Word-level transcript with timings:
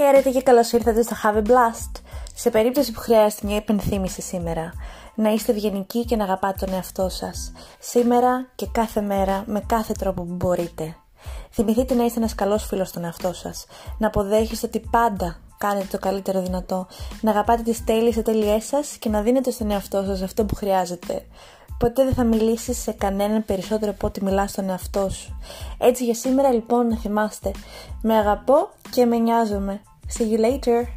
Χαίρετε 0.00 0.30
και 0.30 0.42
καλώς 0.42 0.72
ήρθατε 0.72 1.02
στο 1.02 1.16
Have 1.22 1.36
a 1.36 1.42
Blast. 1.46 2.00
Σε 2.34 2.50
περίπτωση 2.50 2.92
που 2.92 3.00
χρειάζεται 3.00 3.46
μια 3.46 3.56
υπενθύμηση 3.56 4.22
σήμερα, 4.22 4.72
να 5.14 5.32
είστε 5.32 5.52
ευγενικοί 5.52 6.04
και 6.04 6.16
να 6.16 6.24
αγαπάτε 6.24 6.64
τον 6.66 6.74
εαυτό 6.74 7.08
σας. 7.08 7.52
Σήμερα 7.78 8.48
και 8.54 8.66
κάθε 8.72 9.00
μέρα 9.00 9.44
με 9.46 9.60
κάθε 9.66 9.92
τρόπο 9.92 10.22
που 10.22 10.34
μπορείτε. 10.34 10.96
Θυμηθείτε 11.50 11.94
να 11.94 12.04
είστε 12.04 12.18
ένας 12.18 12.34
καλός 12.34 12.66
φίλος 12.66 12.88
στον 12.88 13.04
εαυτό 13.04 13.32
σας. 13.32 13.66
Να 13.98 14.06
αποδέχεστε 14.06 14.66
ότι 14.66 14.80
πάντα 14.90 15.38
κάνετε 15.58 15.86
το 15.90 15.98
καλύτερο 15.98 16.42
δυνατό. 16.42 16.86
Να 17.20 17.30
αγαπάτε 17.30 17.62
τις 17.62 17.84
τέλειες 17.84 18.16
ατέλειές 18.16 18.64
σας 18.64 18.96
και 18.96 19.08
να 19.08 19.20
δίνετε 19.20 19.50
στον 19.50 19.70
εαυτό 19.70 20.02
σας 20.06 20.22
αυτό 20.22 20.44
που 20.44 20.54
χρειάζεται. 20.54 21.26
Ποτέ 21.78 22.04
δεν 22.04 22.14
θα 22.14 22.24
μιλήσει 22.24 22.72
σε 22.72 22.92
κανέναν 22.92 23.44
περισσότερο 23.44 23.90
από 23.90 24.06
ό,τι 24.06 24.24
μιλάς 24.24 24.50
στον 24.50 24.68
εαυτό 24.68 25.08
σου. 25.08 25.38
Έτσι 25.78 26.04
για 26.04 26.14
σήμερα 26.14 26.52
λοιπόν 26.52 26.86
να 26.86 26.96
θυμάστε. 26.96 27.50
Με 28.02 28.16
αγαπώ 28.16 28.68
και 28.90 29.04
με 29.04 29.16
νοιάζομαι. 29.16 29.80
See 30.08 30.24
you 30.24 30.38
later. 30.38 30.88